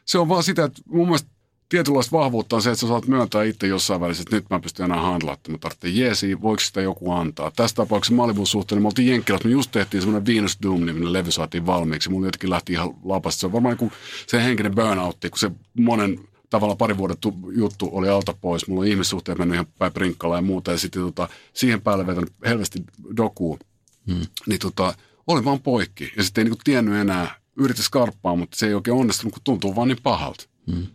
[0.06, 1.30] Se on vaan sitä, että mun mielestä
[1.70, 4.86] tietynlaista vahvuutta on se, että sä saat myöntää itse jossain välissä, että nyt mä pystyn
[4.86, 7.52] enää handlaamaan, että mä tarvitsen jeesiä, voiko sitä joku antaa.
[7.56, 11.32] Tässä tapauksessa Malibun suhteen, niin me oltiin Jenkkilassa, me just tehtiin semmoinen Venus Doom-niminen levy
[11.32, 12.10] saatiin valmiiksi.
[12.10, 13.40] Mulla jotenkin lähti ihan lapasta.
[13.40, 13.92] Se on varmaan niin
[14.28, 18.68] se henkinen burnoutti, kun se monen tavallaan pari vuoden tu- juttu oli alta pois.
[18.68, 20.72] Mulla on ihmissuhteet mennyt ihan päin prinkkalla ja muuta.
[20.72, 22.84] Ja sitten tota, siihen päälle vetänyt helvesti
[23.18, 23.60] dokuu.
[24.08, 24.26] Hmm.
[24.46, 24.94] Niin tota,
[25.28, 26.14] oli vaan poikki.
[26.18, 29.76] Ja sitten ei niinku tiennyt enää, yritti skarppaa, mutta se ei oikein onnistunut, kun tuntuu
[29.76, 30.46] vaan niin pahalta.
[30.68, 30.88] Mm.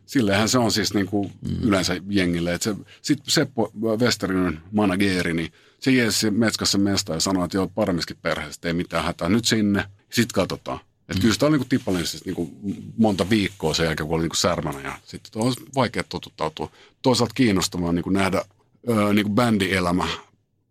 [0.47, 1.69] Se on siis niin kuin mm.
[1.69, 2.59] yleensä jengille.
[3.03, 8.69] Sitten Seppo Westerinen manageri, niin se jeesi metskassa mesta ja sanoi, että joo, paremminkin perheestä,
[8.69, 9.29] ei mitään hätää.
[9.29, 10.81] Nyt sinne, sitten katsotaan.
[10.81, 11.21] Että mm.
[11.21, 12.57] kyllä sitä on niin tipallisesti niin
[12.97, 16.71] monta viikkoa sen jälkeen, kun oli niin särmänä ja sitten on vaikea totuttautua.
[17.03, 18.45] Toisaalta kiinnostavaa niin nähdä
[18.89, 20.09] öö, niin bändielämä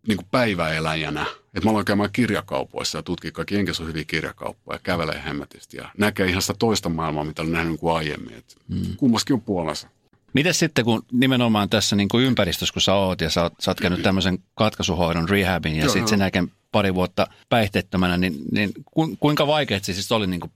[0.08, 5.22] niin päiväeläjänä– että mä aloin käymään kirjakaupoissa ja tutkia kaikki Jenkeissä on hyviä kirjakauppoja, kävelee
[5.26, 8.34] hemmetisti ja näkee ihan sitä toista maailmaa, mitä olen nähnyt kuin aiemmin.
[8.34, 8.96] Et mm.
[8.98, 9.88] Kummaskin on puolensa.
[10.34, 13.72] Miten sitten, kun nimenomaan tässä niin kuin ympäristössä, kun sä oot ja sä oot, sä
[13.72, 18.72] oot käynyt tämmöisen katkaisuhoidon, rehabin ja sitten sen jälkeen pari vuotta päihteettömänä, niin, niin
[19.20, 20.52] kuinka vaikeaa se siis oli niin kuin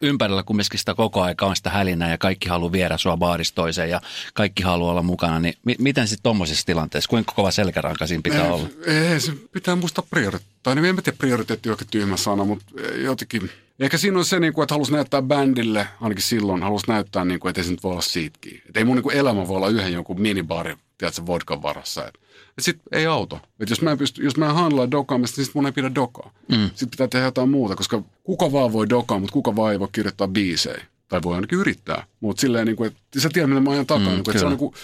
[0.00, 3.90] ympärillä kumminkin sitä koko aika on sitä hälinää ja kaikki haluaa viedä sua baarista toiseen
[3.90, 4.00] ja
[4.34, 8.44] kaikki haluaa olla mukana, niin mi- miten sitten tuommoisessa tilanteessa, kuinka kova selkäranka siinä pitää
[8.44, 8.68] ei, olla?
[8.86, 10.74] Ei, se pitää muistaa prioriteettia.
[10.74, 12.64] Niin en tiedä prioriteetti on tyhmä sana, mutta
[12.96, 17.24] jotenkin, ehkä siinä on se, niin kuin, että halusi näyttää bändille, ainakin silloin halusi näyttää,
[17.24, 18.62] niin kuin, että ei se nyt voi olla siitäkin.
[18.66, 22.06] Että ei mun kuin elämä voi olla yhden jonkun minibaari, tiedätkö, vodkan varassa.
[22.06, 22.20] Että
[22.60, 23.40] et sit ei auto.
[23.60, 25.94] Et jos mä en pysty, jos mä en handlaa dokaamista, niin sit mun ei pidä
[25.94, 26.32] dokaa.
[26.48, 26.66] Mm.
[26.68, 29.88] Sitten pitää tehdä jotain muuta, koska kuka vaan voi dokaa, mutta kuka vaan ei voi
[29.92, 30.84] kirjoittaa biisejä.
[31.08, 32.06] Tai voi ainakin yrittää.
[32.20, 34.08] Mutta silleen, niin kuin, että sä tiedät, mitä mä ajan takaa.
[34.08, 34.74] Mm, niin kuin, että se on, niin kuin,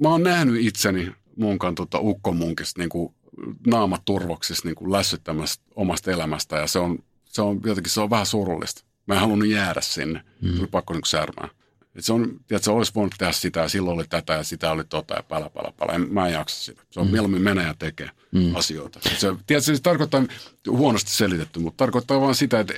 [0.00, 3.14] mä oon nähnyt itseni munkan tota, ukkomunkista niin kuin,
[3.66, 6.56] naamat turvoksissa niin lässyttämästä omasta elämästä.
[6.56, 8.84] Ja se on, se on jotenkin se on vähän surullista.
[9.06, 10.22] Mä en halunnut jäädä sinne.
[10.40, 10.56] Mm.
[10.56, 11.50] Tuli pakko niin kuin särmään.
[11.94, 14.84] Et se on, tiedätkö, olisi voinut tehdä sitä ja silloin oli tätä ja sitä oli
[14.84, 15.92] tota ja pälä, pälä, pälä.
[15.92, 16.82] En, mä en jaksa sitä.
[16.90, 17.12] Se on mm.
[17.12, 18.56] mieluummin menee ja tekee mm.
[18.56, 19.00] asioita.
[19.12, 20.24] Et se, tiedätkö, se tarkoittaa,
[20.68, 22.74] huonosti selitetty, mutta tarkoittaa vain sitä, että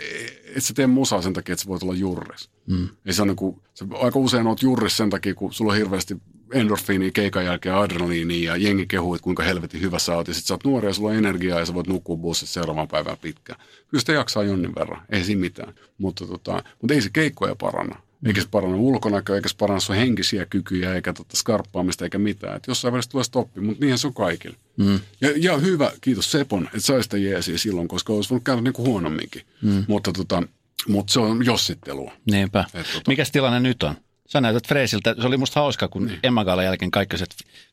[0.56, 2.50] et sä tee musaa sen takia, että sä voit olla jurres.
[2.66, 2.88] Mm.
[3.06, 5.78] Ei se on niin kuin, sä aika usein oot jurres sen takia, kun sulla on
[5.78, 6.16] hirveästi
[6.52, 10.28] endorfiinia, keikan jälkeen adrenaliinia ja jengi kehuu, että kuinka helvetin hyvä sä oot.
[10.28, 12.88] Ja sit sä oot nuori ja sulla on energiaa ja sä voit nukkua bussissa seuraavan
[12.88, 13.60] päivän pitkään.
[13.88, 15.74] Kyllä sitä jaksaa jonnin verran, ei siinä mitään.
[15.98, 17.96] Mutta, tota, mutta ei se keikkoja paranna.
[18.24, 22.56] Eikä se paranna ulkonäköä, eikä se paranna sun henkisiä kykyjä, eikä tota skarppaamista, eikä mitään.
[22.56, 24.56] Et jossain välissä tulee stoppi, mutta niinhän se on kaikille.
[24.76, 25.00] Mm.
[25.20, 28.74] Ja, ja, hyvä, kiitos Sepon, että sai sitä jeesiä silloin, koska olisi voinut käydä niin
[28.74, 29.42] kuin huonomminkin.
[29.62, 29.84] Mm.
[29.88, 30.42] Mutta, tota,
[30.88, 32.12] mutta se on jossittelua.
[32.30, 32.64] Niinpä.
[32.74, 33.02] Et, tota...
[33.10, 33.94] Mikäs tilanne nyt on?
[34.28, 36.18] Sä näytät Freesiltä, se oli musta hauska, kun niin.
[36.22, 37.24] Emma Gaalan jälkeen kaikki se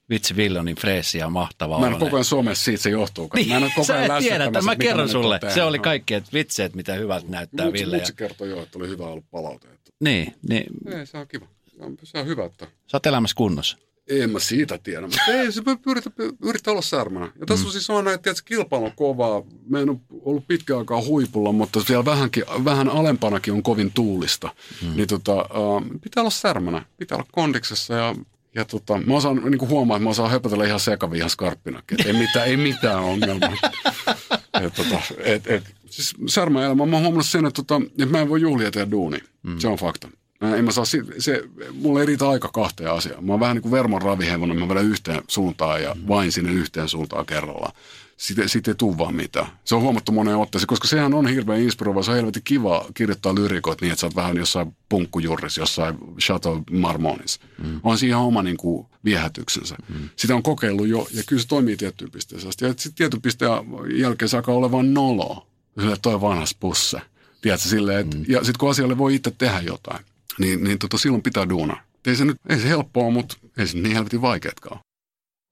[0.09, 3.29] vitsi Ville niin freesi ja mahtava Mä en koko ajan somessa siitä se johtuu.
[3.35, 5.39] Niin, mä en koko ajan sä tiedät, mä kerron sulle.
[5.53, 7.95] Se oli kaikki, että vitseet, mitä hyvältä näyttää Mut, Ville.
[7.95, 9.67] Mutta se kertoo jo, että oli hyvä ollut palaute.
[9.99, 10.65] Niin, niin.
[10.99, 11.45] Ei, se on kiva.
[11.67, 12.65] Se on, se on hyvä, että...
[12.65, 13.77] Sä oot elämässä kunnossa.
[14.19, 17.31] En mä siitä tiedä, mutta ei, se yrittää, yrittää olla särmänä.
[17.39, 17.67] Ja tässä mm.
[17.67, 19.43] on siis on, että kilpailu on kovaa.
[19.69, 24.49] Me en ole ollut pitkään aikaa huipulla, mutta siellä vähänkin, vähän alempanakin on kovin tuulista.
[24.81, 24.95] Mm.
[24.95, 28.15] Niin tota, uh, pitää olla särmänä, pitää olla kondiksessa ja
[28.55, 32.07] ja tota, mä osaan niin huomaa, että mä osaan höpötellä ihan sekavia ihan skarppinakin.
[32.07, 33.53] Ei mitään, ei mitään ongelmaa.
[34.65, 38.29] et, tota, et, et, siis särmäelämä, mä oon huomannut sen, että, tota, että mä en
[38.29, 39.19] voi juhlia tehdä duuni.
[39.43, 39.59] Mm.
[39.59, 40.09] Se on fakta.
[40.41, 43.25] Mä en mä saa, se, se, mulla ei riitä aika kahteen asiaan.
[43.25, 46.07] Mä oon vähän niin kuin vermon ravihevonen, mä vedän yhteen suuntaan ja mm.
[46.07, 47.73] vain sinne yhteen suuntaan kerrallaan.
[48.17, 49.47] Sitten, sitten ei tule vaan mitään.
[49.63, 52.03] Se on huomattu moneen otteeseen, koska sehän on hirveän inspiroiva.
[52.03, 56.61] Se on helvetin kiva kirjoittaa lyrikot niin, että sä oot vähän jossain punkkujurrissa, jossain Chateau
[56.71, 57.39] Marmonis.
[57.63, 57.79] Mm.
[57.83, 59.75] On siinä ihan oma niin kuin, viehätyksensä.
[59.89, 60.09] Mm.
[60.15, 62.53] Sitä on kokeillut jo, ja kyllä se toimii tiettyyn pisteeseen.
[62.61, 63.51] Ja sitten tietyn pisteen
[63.95, 65.47] jälkeen se alkaa olevan nolo.
[65.79, 67.01] Sille toi vanhas pusse.
[67.41, 68.25] Tiedätkö, silleen, et, mm.
[68.27, 70.05] Ja sitten kun asialle voi itse tehdä jotain
[70.39, 71.83] niin, niin tota, silloin pitää duuna.
[72.05, 74.79] Ei se nyt, ei se helppoa, mutta ei se niin helvetin vaikeatkaan.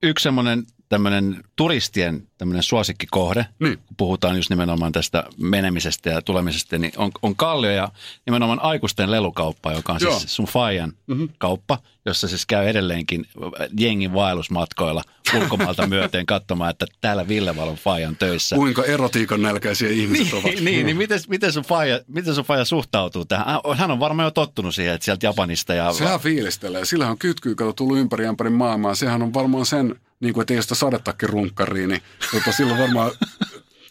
[0.02, 3.78] Yksi semmoinen tämmöinen turistien tämmöinen suosikkikohde, niin.
[3.78, 7.88] kun puhutaan just nimenomaan tästä menemisestä ja tulemisesta, niin on, on Kallio ja
[8.26, 10.18] nimenomaan aikuisten lelukauppa, joka on Joo.
[10.18, 11.28] siis sun Fajan mm-hmm.
[11.38, 13.26] kauppa, jossa siis käy edelleenkin
[13.78, 15.02] jengin vaellusmatkoilla
[15.40, 18.56] ulkomaalta myöten katsomaan, että täällä Ville Valon Fajan töissä.
[18.56, 20.60] Kuinka erotiikan nälkäisiä ihmiset niin, ovat.
[20.60, 23.46] Niin, niin miten, miten, sun faija, miten sun Faja suhtautuu tähän?
[23.76, 25.92] Hän on varmaan jo tottunut siihen, että sieltä Japanista ja...
[25.92, 26.84] Sehän fiilistelee.
[26.84, 28.94] Sillä on kytkyy, kato tullut ympäri ympäri maailmaa.
[28.94, 32.02] Sehän on varmaan sen niin kuin, että ei sitä sadettakin runkkariin, niin
[32.32, 33.12] tota, silloin varmaan,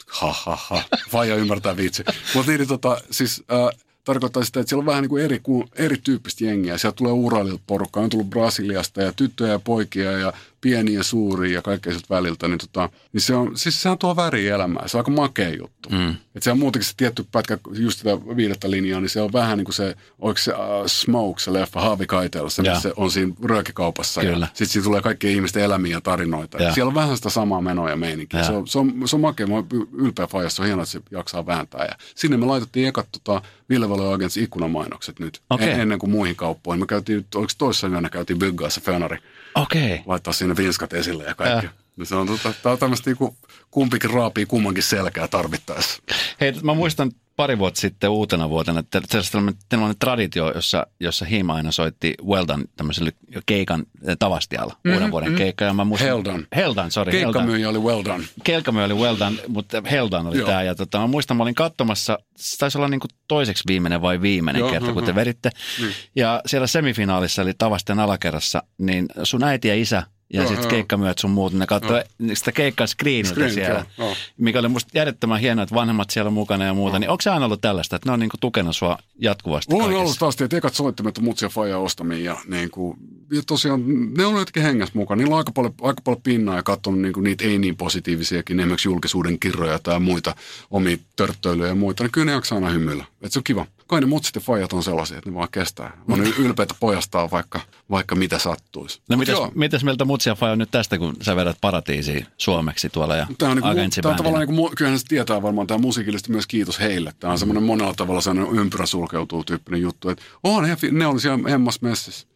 [0.07, 2.03] ha ha ha, vaija ymmärtää vitsi.
[2.35, 5.41] Mutta niin, tota, siis äh, tarkoittaa sitä, että siellä on vähän niin kuin eri,
[5.75, 6.77] erityyppistä jengiä.
[6.77, 11.53] Sieltä tulee Uralilta porukkaa, on tullut Brasiliasta ja tyttöjä ja poikia ja pieniä ja suuria
[11.53, 14.89] ja kaikkea sieltä väliltä, niin, tota, niin se on, siis sehän tuo väri elämään.
[14.89, 15.89] Se on aika makea juttu.
[15.89, 16.09] Mm.
[16.09, 19.57] Että se on muutenkin se tietty pätkä, just sitä viidettä linjaa, niin se on vähän
[19.57, 22.05] niin kuin se, oliko se uh, Smoke, se leffa Haavi
[22.47, 24.21] se, se on siinä röökikaupassa.
[24.21, 24.45] Kyllä.
[24.45, 26.63] Ja sitten siinä tulee kaikkien ihmisten elämiä ja tarinoita.
[26.63, 26.73] Ja.
[26.73, 28.43] Siellä on vähän sitä samaa menoa ja meininkiä.
[28.43, 29.47] Se on, se, on, se on makea.
[29.47, 31.85] Mä oon ylpeä fajassa, se on hienoa, että se jaksaa vääntää.
[31.85, 35.69] Ja sinne me laitettiin ekat tota, Ville Valo Agents ikkunamainokset nyt, okay.
[35.69, 36.79] ennen kuin muihin kauppoihin.
[36.79, 39.17] Me käytiin, oliko toissa yönä käytiin Byggaassa Fönari.
[39.55, 39.93] Okei.
[39.93, 40.03] Okay.
[40.05, 41.65] Laittaa sinne vinskat esille ja kaikki.
[41.65, 41.71] Ja.
[41.97, 43.37] No se on, tota, tää on tämmöistä niinku,
[43.71, 46.01] kumpikin raapii kummankin selkää tarvittaessa.
[46.41, 51.49] Hei, mä muistan pari vuotta sitten uutena vuotena, että sellainen, sellainen traditio, jossa, jossa Him
[51.49, 53.11] aina soitti Weldan tämmöiselle
[53.45, 55.37] keikan eh, Tavastialla, mm-hmm, uuden vuoden mm-hmm.
[55.37, 55.65] keikka.
[55.65, 56.47] Ja mä muistan, Heldan.
[56.55, 57.11] Heldan, sorry.
[57.11, 58.23] Keikkamyyjä oli Weldan.
[58.43, 60.63] Keikkamyyjä oli Weldan, mutta Heldan oli tämä.
[60.63, 64.21] Ja tota, mä muistan, mä olin katsomassa, se taisi olla niin kuin toiseksi viimeinen vai
[64.21, 64.93] viimeinen Joo, kerta, uh-huh.
[64.93, 65.49] kun te veditte.
[65.81, 65.87] Mm.
[66.15, 71.31] Ja siellä semifinaalissa, eli Tavasten alakerrassa, niin sun äiti ja isä ja sitten keikkamyöt sun
[71.31, 75.75] muut, ne katsoi sitä keikkaa screeniltä Screen, siellä, joo, mikä oli musta järjettömän hienoa, että
[75.75, 76.99] vanhemmat siellä mukana ja muuta.
[76.99, 79.99] Niin onko se aina ollut tällaista, että ne on niinku tukenut sua jatkuvasti On kaikessa?
[79.99, 82.97] ollut taas, että ekat soittimet on mutsia faija ostamia ja, niinku,
[83.33, 85.17] ja tosiaan ne on jotenkin hengässä mukana.
[85.19, 88.87] Niillä on aika paljon, aika paljon pinnaa ja katsonut niinku niitä ei niin positiivisiakin, esimerkiksi
[88.87, 90.35] julkisuuden kirroja tai muita
[90.71, 92.03] omia törttöilyjä ja muita.
[92.03, 93.05] Niin kyllä ne jaksaa aina hymyillä.
[93.21, 95.97] Et se on kiva kai ne mutsit ja fajat on sellaisia, että ne vaan kestää.
[96.07, 99.01] On ylpeitä pojastaan vaikka, vaikka mitä sattuisi.
[99.09, 103.27] No mitäs, mitäs mieltä mutsia faja nyt tästä, kun sä vedät paratiisiin suomeksi tuolla ja
[103.37, 106.47] Tämä on, niinku, tämä on tavallaan, niin kuin, kyllähän se tietää varmaan tämä musiikillisesti myös
[106.47, 107.13] kiitos heille.
[107.19, 107.39] Tämä on mm.
[107.39, 110.09] semmoinen monella tavalla sellainen ympyrä sulkeutuu tyyppinen juttu.
[110.09, 112.27] Että oh, ne, ne oli siellä hemmas messissä,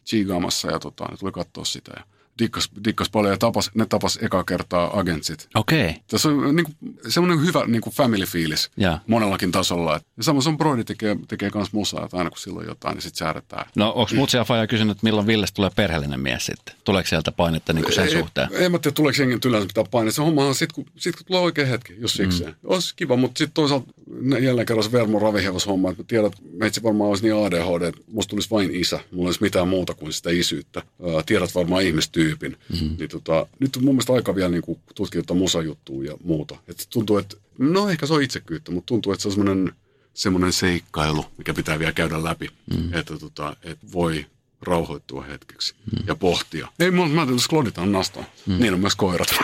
[0.70, 1.92] ja tota, ne tuli katsoa sitä.
[1.96, 5.48] Ja dikkas, dikkas paljon ja tapas, ne tapas eka kertaa agentsit.
[5.54, 5.88] Okei.
[5.88, 6.02] Okay.
[6.10, 6.76] Tässä on niin kuin,
[7.08, 8.98] semmoinen hyvä niin kuin family-fiilis ja.
[9.06, 10.00] monellakin tasolla.
[10.16, 13.18] Ja samoin on Brody tekee, tekee myös musaa, että aina kun silloin jotain, niin sitten
[13.18, 13.66] säädetään.
[13.76, 14.18] No onko mm.
[14.18, 16.74] Mutsi ja Faja kysynyt, että milloin Ville tulee perheellinen mies sitten?
[16.84, 18.48] Tuleeko sieltä painetta niin kuin sen ei, suhteen?
[18.52, 20.16] En mä tiedä, tuleeko jengin yleensä pitää painetta.
[20.16, 22.50] Se homma on sitten, kun, sit, kun tulee oikea hetki, jos sikseen.
[22.50, 22.56] Mm.
[22.64, 23.92] Olisi kiva, mutta sitten toisaalta
[24.40, 27.82] jälleen kerran se Vermo ravihevos homma, että mä tiedän, että meitsi varmaan olisi niin ADHD,
[27.82, 29.00] että musta tulisi vain isä.
[29.10, 30.82] Mulla olisi mitään muuta kuin sitä isyyttä.
[31.26, 31.82] tiedät varmaan
[32.24, 32.56] ihmistyypin.
[32.72, 36.56] Mm-hmm niin tota, nyt on mun mielestä aika vielä niin tutkia jotain musajuttua ja muuta.
[36.68, 39.72] Et tuntuu, että no ehkä se on itsekyyttä, mutta tuntuu, että se on semmoinen
[40.14, 42.94] semmoinen seikkailu, mikä pitää vielä käydä läpi, mm.
[42.94, 44.26] että, tota, että voi
[44.62, 46.04] rauhoittua hetkeksi mm.
[46.06, 46.68] ja pohtia.
[46.78, 48.24] Ei, mä, mä ajattelin, että on nastaa.
[48.46, 48.58] Mm.
[48.60, 49.28] Niin on myös koirat.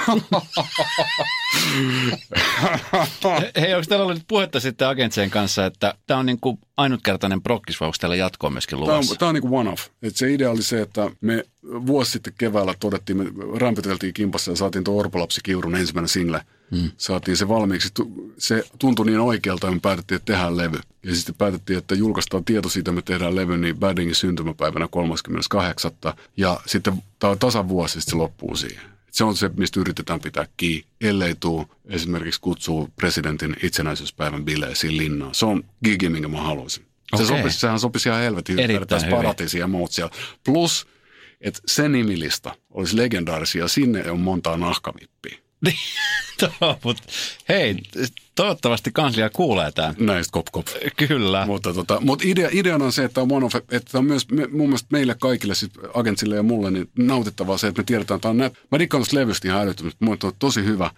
[3.60, 7.80] Hei, onko teillä ollut puhetta sitten agentsien kanssa, että tämä on niin kuin ainutkertainen prokkis,
[7.80, 9.08] vai onko teillä jatkoa myöskin luvassa?
[9.08, 9.88] Tämä on, tämä on niin kuin one-off.
[10.02, 13.24] Et se idea oli se, että me vuosi sitten keväällä todettiin, me
[13.58, 16.42] rämpyteltiin kimpassa ja saatiin tuo Orpolapsi Kiurun ensimmäinen single.
[16.70, 16.90] Hmm.
[16.96, 17.88] Saatiin se valmiiksi.
[18.38, 20.78] Se tuntui niin oikealta, että me päätettiin, että tehdään levy.
[21.02, 25.90] Ja sitten päätettiin, että julkaistaan tieto siitä, me tehdään levy, niin Baddingin syntymäpäivänä 38.
[26.36, 28.82] Ja sitten tämä on tasan vuosi, sitten se loppuu siihen.
[29.10, 35.34] Se on se, mistä yritetään pitää kiinni, ellei tuu esimerkiksi kutsuu presidentin itsenäisyyspäivän bileisiin linnaan.
[35.34, 36.86] Se on gigi, minkä mä haluaisin.
[37.16, 38.66] Se sopisi, sehän sopisi ihan helvetin hyvin.
[39.10, 40.12] Paratiisia muut siellä.
[40.44, 40.86] Plus,
[41.40, 45.38] että se nimilista olisi legendaarisia, sinne on montaa nahkavippiä.
[46.84, 47.02] Mutta
[47.48, 47.76] hei,
[48.34, 49.94] toivottavasti kanslia kuulee tämän.
[49.98, 50.66] Näistä kop kop.
[51.08, 51.46] Kyllä.
[51.46, 54.46] Mutta tota, mut idea, ideana on se, että on, one of, että on myös me,
[54.46, 58.28] mun mielestä meille kaikille, siis agentsille ja mulle, niin nautittavaa se, että me tiedetään, että
[58.28, 60.90] on nä- Mä dikkaan tuosta levystä ihan älyttömästi, mun on tosi hyvä.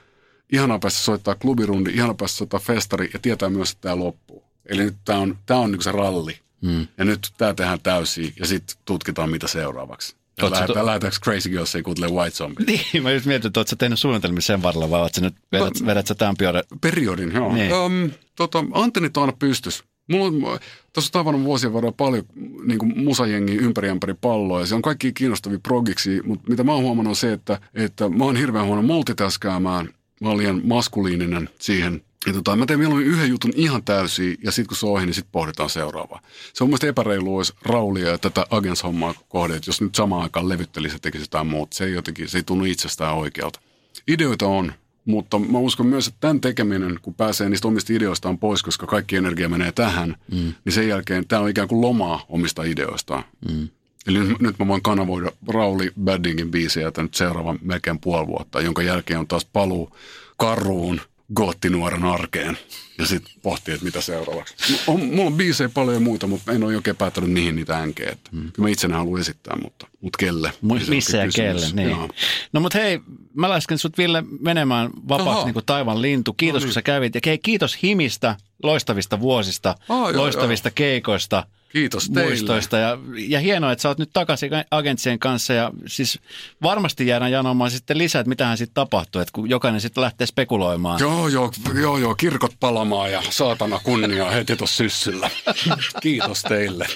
[0.52, 4.44] Ihanaa päästä soittaa klubirundi, ihanaa päästä soittaa festari ja tietää myös, että tämä loppuu.
[4.66, 6.38] Eli nyt tämä on, tää on niinku se ralli.
[6.66, 6.86] Hmm.
[6.98, 10.16] Ja nyt tämä tehdään täysin ja sitten tutkitaan, mitä seuraavaksi.
[10.40, 10.86] Lähetään, to...
[10.86, 12.66] lähetäänkö Crazy Girls ei kuuntele White Zombie?
[12.66, 15.86] Niin, mä just mietin, että ootko tehnyt suunnitelmia sen varrella vai ootko nyt, vedät, no,
[15.86, 16.78] vedät sä tämän periodin?
[16.80, 17.52] Periodin, joo.
[17.52, 17.74] Niin.
[17.74, 19.84] Um, tota, antennit on aina pystys.
[20.10, 20.58] Mulla on,
[20.92, 22.24] tässä on tavannut vuosien varrella paljon
[22.64, 26.72] niin kuin musajengi ympäri ympäri palloa ja se on kaikki kiinnostavia progiksi, mutta mitä mä
[26.72, 29.88] oon huomannut on se, että, että mä oon hirveän huono multitaskaamaan.
[30.20, 34.52] Mä oon liian maskuliininen siihen ja tota, mä teen mieluummin yhden jutun ihan täysin ja
[34.52, 36.20] sitten kun se on ohi, niin sitten pohditaan seuraavaa.
[36.54, 40.48] Se on mielestäni epäreilu olisi raulia ja tätä agents-hommaa kohde, että jos nyt samaan aikaan
[40.48, 41.76] levyttelisi ja tekisi jotain muuta.
[41.76, 43.60] Se ei jotenkin, se ei tunnu itsestään oikealta.
[44.08, 44.72] Ideoita on,
[45.04, 49.16] mutta mä uskon myös, että tämän tekeminen, kun pääsee niistä omista ideoistaan pois, koska kaikki
[49.16, 50.52] energia menee tähän, mm.
[50.64, 53.24] niin sen jälkeen tämä on ikään kuin lomaa omista ideoistaan.
[53.50, 53.68] Mm.
[54.06, 58.82] Eli nyt, nyt mä voin kanavoida Rauli Baddingin biisejä nyt seuraavan melkein puoli vuotta, jonka
[58.82, 59.96] jälkeen on taas paluu
[60.36, 61.00] karruun–
[61.34, 62.58] goottinuoren arkeen
[62.98, 64.54] ja sitten pohtii, että mitä seuraavaksi.
[64.86, 68.16] On, mulla on biisejä paljon ja muita, mutta en ole oikein päättänyt mihin niitä änkeä.
[68.32, 68.40] Hmm.
[68.40, 70.52] Kyllä mä itse haluan esittää, mutta, mutta kelle.
[70.64, 71.90] Mu- missä ja kelle, niin.
[71.90, 72.08] Joo.
[72.52, 73.00] No mutta hei,
[73.34, 76.32] mä lasken sut Ville menemään vapaaksi niin kuin taivan lintu.
[76.32, 76.68] Kiitos no niin.
[76.68, 77.14] kun sä kävit.
[77.14, 80.72] Ja hei, kiitos Himistä, loistavista vuosista, oh, joo, loistavista joo.
[80.74, 81.46] keikoista.
[81.72, 82.30] Kiitos teille.
[82.30, 82.76] muistoista.
[82.76, 86.18] Ja, ja hienoa, että sä oot nyt takaisin agentsien kanssa ja siis
[86.62, 91.00] varmasti jäädään janomaan sitten lisää, että mitähän sitten tapahtuu, että kun jokainen sitten lähtee spekuloimaan.
[91.00, 95.30] Joo, joo, joo, joo, kirkot palamaan ja saatana kunnia heti tuossa syssyllä.
[96.02, 96.86] Kiitos teille.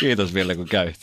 [0.00, 0.96] Kiitos vielä kun kävit.